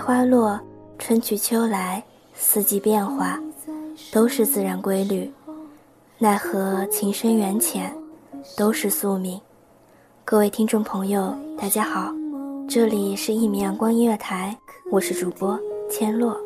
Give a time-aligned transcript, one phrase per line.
[0.00, 0.58] 花落，
[0.98, 3.38] 春去秋来，四季变化，
[4.10, 5.30] 都是自然规律。
[6.18, 7.94] 奈何情深缘浅，
[8.56, 9.40] 都是宿命。
[10.24, 12.12] 各位听众朋友，大家好，
[12.68, 14.56] 这里是一米阳光音乐台，
[14.90, 15.58] 我是主播
[15.90, 16.36] 千落。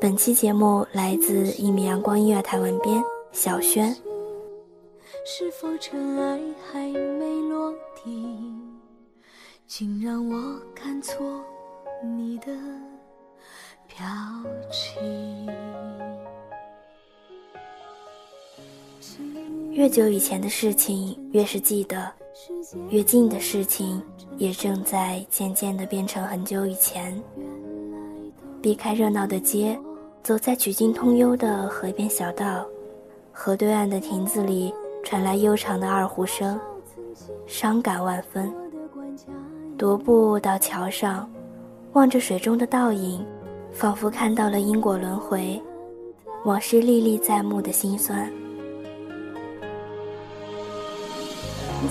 [0.00, 3.94] 本期节目来自一米阳光音乐台文编小轩。
[5.24, 8.26] 是否尘埃还没落地，
[9.66, 11.24] 竟让我看错
[12.04, 12.46] 你的
[13.96, 14.04] 表
[14.70, 15.48] 情？
[19.72, 22.12] 越久以前的事情越是记得，
[22.90, 24.02] 越近的事情
[24.36, 27.18] 也正在渐渐地变成很久以前。
[28.60, 29.78] 避开热闹的街，
[30.22, 32.66] 走在曲径通幽的河边小道，
[33.32, 36.60] 河对岸的亭子里传来悠长的二胡声，
[37.46, 38.52] 伤感万分。
[39.78, 41.30] 踱步到桥上，
[41.94, 43.24] 望着水中的倒影，
[43.72, 45.60] 仿佛看到了因果轮回，
[46.44, 48.30] 往事历历在目的辛酸。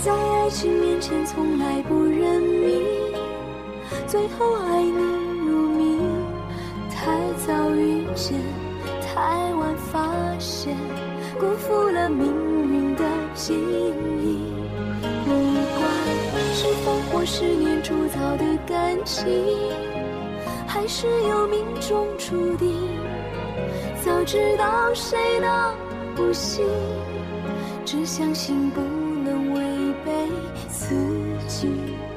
[0.04, 2.82] 在爱情面前从来不认命，
[4.08, 5.00] 最后爱你
[5.48, 6.00] 如命，
[6.90, 8.38] 太早遇见，
[9.02, 10.76] 太晚发现，
[11.40, 13.04] 辜负了命运的
[13.36, 13.94] 记忆。
[15.24, 15.32] 不
[15.80, 15.84] 管
[16.54, 19.26] 是烽火十年铸造的感情，
[20.76, 22.70] 还是有命中注定，
[24.04, 25.48] 早知道谁都
[26.18, 26.66] 不行，
[27.86, 30.12] 只相信不能违背
[30.68, 30.94] 自
[31.48, 31.70] 己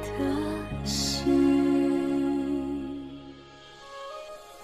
[0.03, 1.33] 的心。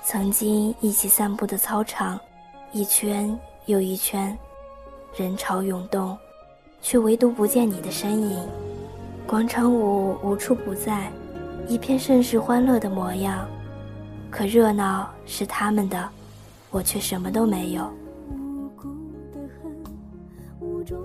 [0.02, 2.18] 曾经一起散步的操场，
[2.72, 4.36] 一圈又一圈，
[5.14, 6.18] 人潮涌动，
[6.82, 8.44] 却唯独不见你的身影。
[9.24, 11.12] 广场舞无处不在，
[11.68, 13.48] 一片盛世欢乐的模样。
[14.36, 16.08] 可热闹是他们的，
[16.72, 17.88] 我却什么都没有。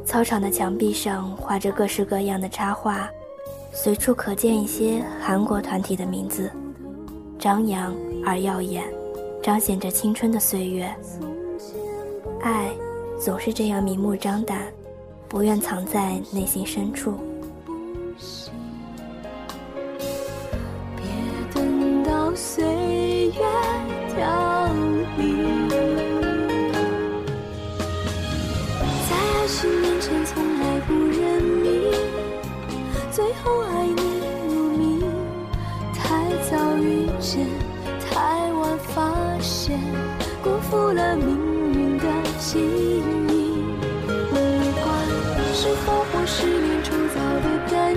[0.03, 3.07] 操场的墙壁上画着各式各样的插画，
[3.71, 6.49] 随处可见一些韩国团体的名字，
[7.37, 7.95] 张扬
[8.25, 8.83] 而耀眼，
[9.43, 10.91] 彰显着青春的岁月。
[12.41, 12.71] 爱
[13.23, 14.73] 总是这样明目张胆，
[15.27, 17.13] 不愿藏在内心深处。
[20.97, 21.05] 别
[21.53, 22.65] 等到岁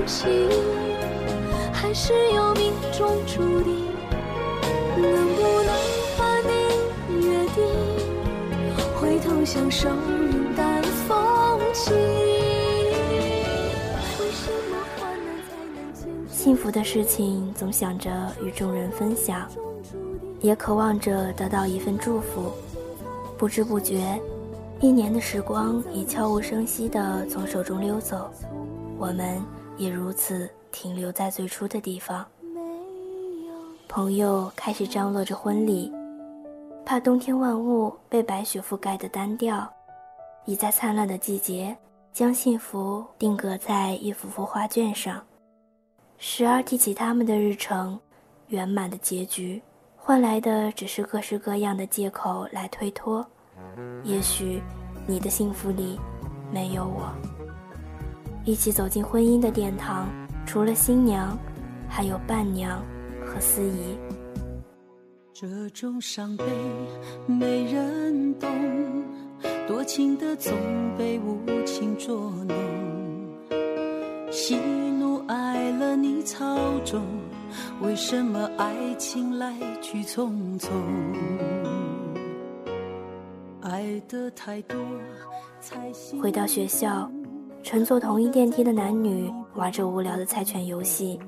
[0.06, 0.49] 情。
[1.72, 3.87] 还是有命中注定，
[4.96, 5.75] 能不能
[6.16, 7.64] 和你约定，
[9.00, 11.94] 回头相守，云淡风轻。
[16.28, 18.10] 幸福的事情总想着
[18.43, 19.46] 与众人分享，
[20.40, 22.52] 也渴望着得到一份祝福。
[23.38, 24.20] 不知不觉，
[24.81, 28.31] 一年的时光已悄无声息地从手中溜走，
[28.99, 29.40] 我们
[29.82, 32.25] 也如此停留在最初的地方。
[33.88, 35.93] 朋友开始张罗着婚礼，
[36.87, 39.69] 怕冬天万物被白雪覆盖的单调，
[40.44, 41.76] 已在灿烂的季节
[42.12, 45.20] 将幸福定格在一幅幅画卷上。
[46.17, 47.99] 时而提起他们的日程，
[48.46, 49.61] 圆满的结局，
[49.96, 53.26] 换来的只是各式各样的借口来推脱。
[54.05, 54.62] 也许，
[55.08, 55.99] 你的幸福里
[56.52, 57.12] 没有我。
[58.44, 60.08] 一起走进婚姻的殿堂，
[60.44, 61.38] 除了新娘，
[61.88, 62.82] 还有伴娘。
[63.24, 63.96] 和司仪，
[65.32, 66.44] 这种伤悲
[67.26, 68.50] 没人懂，
[69.66, 70.52] 多情的总
[70.98, 72.54] 被无情捉弄，
[74.30, 74.56] 喜
[74.98, 77.00] 怒哀乐你操纵，
[77.80, 80.68] 为什么爱情来去匆匆？
[83.62, 84.76] 爱的太多，
[85.58, 85.90] 才
[86.20, 87.10] 回到学校，
[87.62, 91.19] 乘坐同一电梯的男女玩着无聊的猜拳游戏，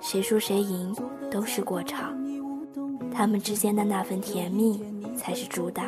[0.00, 0.94] 谁输谁赢。
[1.28, 2.16] 都是过场，
[3.12, 4.80] 他们之间的那份甜蜜
[5.16, 5.84] 才是主打。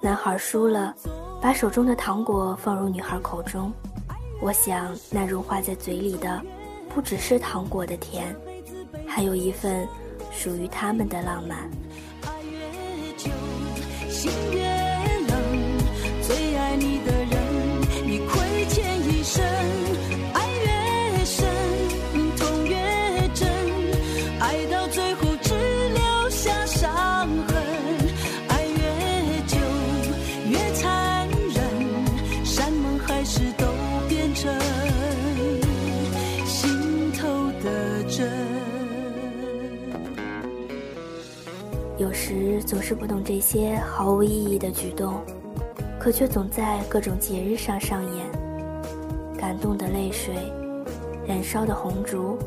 [0.00, 0.94] 男孩输了，
[1.40, 3.70] 把手中的糖果放入女孩口中，
[4.40, 6.42] 我想那融化在嘴里的，
[6.88, 8.34] 不只是糖果的甜，
[9.06, 9.86] 还有一份
[10.32, 11.70] 属于他们的浪漫。
[14.08, 14.32] 心
[42.30, 45.20] 时总是不懂这些毫无意义的举动，
[45.98, 48.24] 可却总在各种节日上上演。
[49.36, 50.36] 感动的泪水，
[51.26, 52.38] 燃烧的红烛，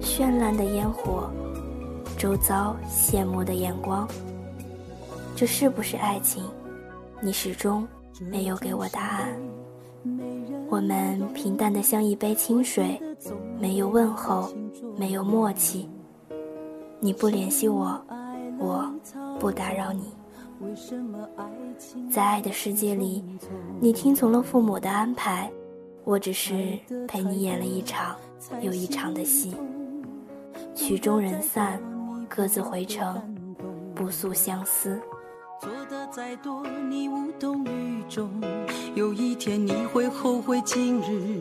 [0.00, 1.28] 绚烂的烟火，
[2.16, 4.06] 周遭羡慕的眼光。
[5.34, 6.44] 这是不是爱情？
[7.20, 7.84] 你始终
[8.30, 9.28] 没有给我答案。
[10.70, 12.96] 我们平淡的像一杯清水，
[13.58, 14.52] 没有问候，
[14.96, 15.90] 没有默契。
[17.00, 18.00] 你不联系我。
[18.58, 18.88] 我
[19.42, 20.04] 不打扰你，
[22.12, 23.24] 在爱的世界里，
[23.80, 25.50] 你听从了父母的安排，
[26.04, 26.78] 我只是
[27.08, 28.14] 陪你演了一场
[28.60, 29.56] 又一场的戏。
[30.76, 31.82] 曲终人散，
[32.28, 33.20] 各自回城，
[33.96, 35.02] 不诉相思。
[35.60, 38.30] 做的再多，你无动于衷，
[38.94, 41.36] 有一天你会后悔今日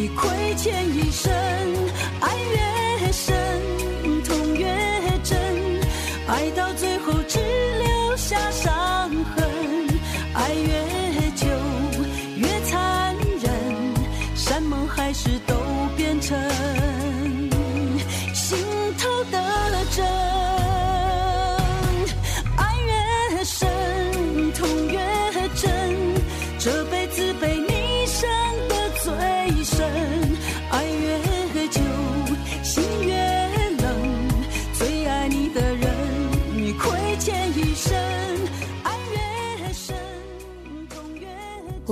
[0.00, 1.30] 你亏欠一生，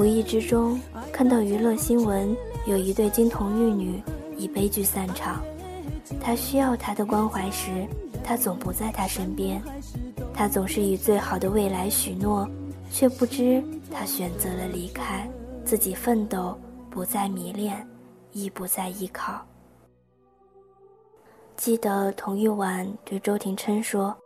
[0.09, 0.81] 无意之中
[1.12, 2.35] 看到娱乐新闻，
[2.65, 4.03] 有一对金童玉女
[4.38, 5.45] 以悲剧散场。
[6.19, 7.87] 他需要他的关怀时，
[8.25, 9.62] 他总不在他身边。
[10.33, 12.49] 他总是以最好的未来许诺，
[12.91, 13.62] 却不知
[13.93, 15.29] 他选择了离开，
[15.62, 17.87] 自己奋斗，不再迷恋，
[18.33, 19.45] 亦不再依靠。
[21.55, 24.17] 记得童玉婉对周廷琛说：“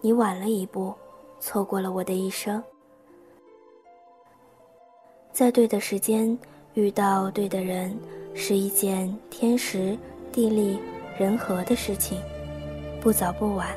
[0.00, 0.94] 你晚了一步，
[1.38, 2.64] 错过了我的一生。”
[5.38, 6.36] 在对的时间
[6.74, 7.96] 遇到对的人，
[8.34, 9.96] 是一件天时、
[10.32, 10.76] 地利、
[11.16, 12.20] 人和的事情。
[13.00, 13.68] 不早不晚，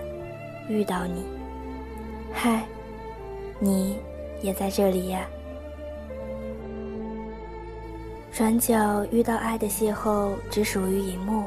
[0.68, 1.22] 遇到你，
[2.34, 2.64] 嗨，
[3.60, 3.96] 你
[4.42, 5.28] 也在这里呀。
[8.32, 11.44] 转角遇到爱的邂逅，只属于荧幕，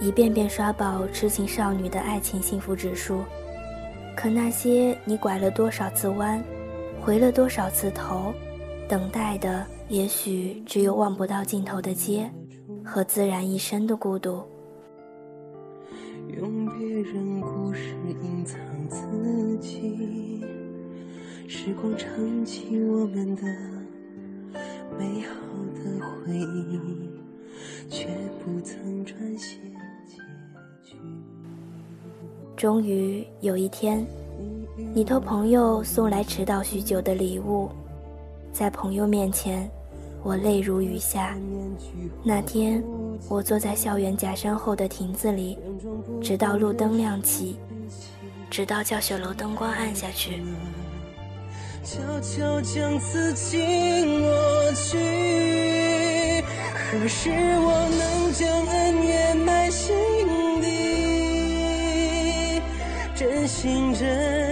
[0.00, 3.24] 一遍遍刷爆痴情少女的爱情幸福指数。
[4.14, 6.40] 可那些你拐了多少次弯，
[7.00, 8.32] 回了多少次头。
[8.88, 12.28] 等待的也许只有望不到尽头的街
[12.82, 14.42] 和自然一身的孤独。
[16.38, 20.42] 用别人故事隐藏自己
[21.46, 23.42] 时光撑起我们的
[24.98, 25.34] 美好
[25.74, 26.80] 的回忆
[27.90, 28.08] 却
[28.42, 29.58] 不曾撰写
[30.06, 30.16] 结
[30.82, 30.96] 局。
[32.56, 34.06] 终于有一天
[34.94, 37.68] 你托朋友送来迟到许久的礼物
[38.58, 39.70] 在朋友面前，
[40.24, 41.32] 我泪如雨下。
[42.24, 42.82] 那天，
[43.28, 45.56] 我坐在校园假山后的亭子里，
[46.20, 47.56] 直到路灯亮起，
[48.50, 50.42] 直到教学楼灯光暗下去。
[51.84, 56.42] 悄悄将此情抹去，
[56.90, 59.94] 何时我能将恩怨埋心
[60.60, 60.66] 底？
[63.14, 64.47] 真心真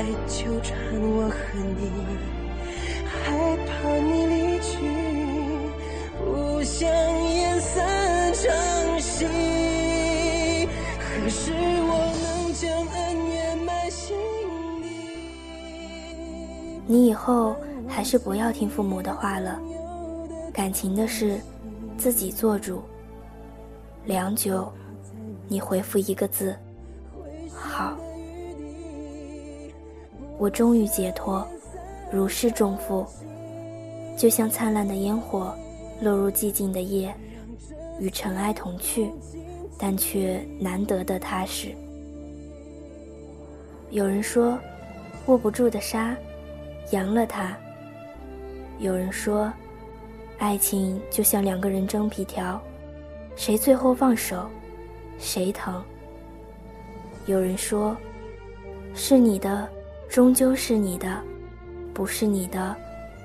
[0.00, 1.36] 爱纠缠我和
[1.76, 1.92] 你，
[3.04, 4.78] 害怕你离去，
[6.24, 9.26] 不想演散场戏。
[10.96, 11.92] 何时我
[12.22, 14.16] 能将恩怨埋心
[14.80, 14.88] 底？
[16.86, 17.54] 你以后
[17.86, 19.60] 还是不要听父母的话了，
[20.50, 21.38] 感情的事
[21.98, 22.80] 自己做主。
[24.06, 24.72] 良久，
[25.46, 26.56] 你回复一个字：
[27.54, 27.94] 好。
[30.40, 31.46] 我终于解脱，
[32.10, 33.04] 如释重负，
[34.16, 35.54] 就像灿烂的烟火
[36.00, 37.14] 落入寂静的夜，
[37.98, 39.10] 与尘埃同去，
[39.78, 41.74] 但却难得的踏实。
[43.90, 44.58] 有人说，
[45.26, 46.16] 握不住的沙，
[46.90, 47.54] 扬了它。
[48.78, 49.52] 有人说，
[50.38, 52.58] 爱情就像两个人争皮条，
[53.36, 54.46] 谁最后放手，
[55.18, 55.84] 谁疼。
[57.26, 57.94] 有人说，
[58.94, 59.68] 是你的。
[60.10, 61.22] 终究是你的，
[61.94, 62.76] 不是你的，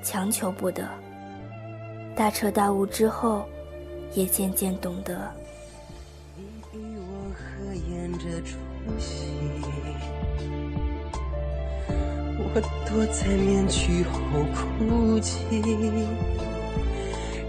[0.04, 0.88] 强求不得。
[2.16, 3.44] 大彻大悟之后，
[4.14, 5.34] 也渐渐懂得。
[6.38, 6.44] 你
[6.78, 8.56] 与我合演这出
[9.00, 9.26] 戏，
[12.38, 14.20] 我躲在面具后
[14.54, 15.44] 哭泣，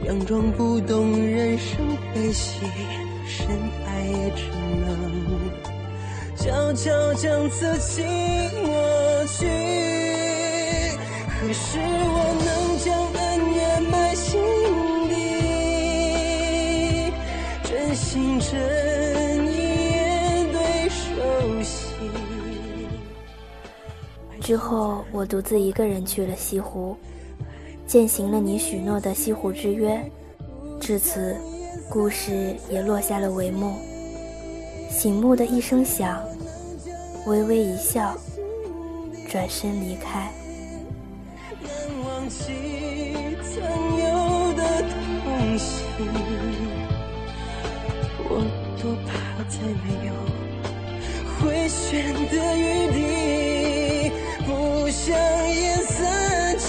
[0.02, 1.76] 佯装不懂人生
[2.14, 2.64] 悲喜，
[3.26, 3.47] 深
[3.85, 4.49] 爱也只
[4.81, 5.65] 能。
[6.47, 8.07] 悄悄将此情
[8.62, 9.49] 抹去，
[11.29, 13.21] 何时我能将恩
[13.53, 14.41] 怨埋心
[15.09, 15.15] 底？
[17.65, 18.49] 真心真
[19.49, 21.05] 意对手
[21.65, 21.97] 戏。
[24.41, 26.97] 之后，我独自一个人去了西湖，
[27.88, 30.00] 践行了你许诺的西湖之约。
[30.79, 31.37] 至此，
[31.91, 33.75] 故事也落下了帷幕。
[34.88, 36.23] 醒目的一声响，
[37.26, 38.16] 微微一笑，
[39.28, 40.30] 转身离开。
[41.61, 41.71] 难
[42.04, 42.38] 忘记
[43.42, 43.61] 曾
[43.99, 44.04] 有
[44.54, 45.83] 的痛惜，
[48.28, 48.30] 我
[48.80, 49.11] 多怕
[49.49, 50.12] 再没有
[51.35, 52.62] 回旋的余
[52.95, 52.97] 地，
[54.47, 55.18] 不想
[55.50, 56.68] 演散场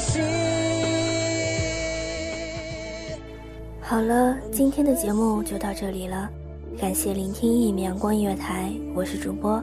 [0.00, 0.18] 戏。
[3.80, 6.28] 好了，今天的节目就到这里了。
[6.80, 9.62] 感谢聆听一米阳光音乐台，我是主播